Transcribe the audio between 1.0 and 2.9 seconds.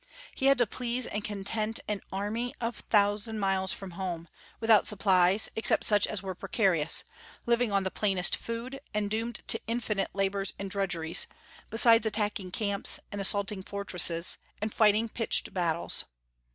and content an army a